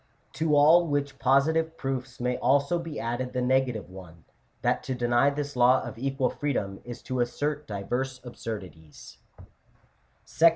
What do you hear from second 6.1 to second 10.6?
freedom is to assert divers absurdities (Chap.